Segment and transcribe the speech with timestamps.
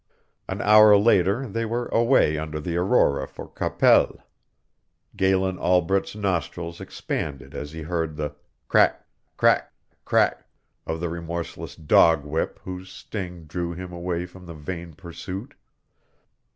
[0.49, 4.23] An hour later they were away under the aurora for Qu'Apelle.
[5.15, 8.33] Galen Albret's nostrils expanded as he heard the
[8.67, 9.05] crack,
[9.37, 9.71] crack,
[10.03, 10.49] crack
[10.87, 15.53] of the remorseless dog whip whose sting drew him away from the vain pursuit.